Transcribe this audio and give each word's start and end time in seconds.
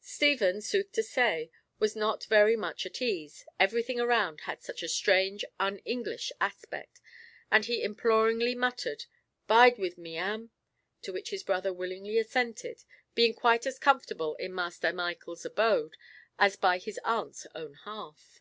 Stephen, 0.00 0.62
sooth 0.62 0.90
to 0.92 1.02
say, 1.02 1.50
was 1.78 1.94
not 1.94 2.24
very 2.30 2.56
much 2.56 2.86
at 2.86 3.02
ease; 3.02 3.44
everything 3.60 4.00
around 4.00 4.40
had 4.48 4.62
such 4.62 4.82
a 4.82 4.88
strange 4.88 5.44
un 5.60 5.80
English 5.80 6.32
aspect, 6.40 6.98
and 7.52 7.66
he 7.66 7.82
imploringly 7.82 8.54
muttered, 8.54 9.04
"Bide 9.46 9.76
with 9.76 9.98
me, 9.98 10.16
Am!" 10.16 10.50
to 11.02 11.12
which 11.12 11.28
his 11.28 11.42
brother 11.42 11.74
willingly 11.74 12.16
assented, 12.16 12.84
being 13.14 13.34
quite 13.34 13.66
as 13.66 13.78
comfortable 13.78 14.34
in 14.36 14.54
Master 14.54 14.94
Michael's 14.94 15.44
abode 15.44 15.98
as 16.38 16.56
by 16.56 16.78
his 16.78 16.98
aunt's 17.04 17.46
own 17.54 17.74
hearth. 17.74 18.40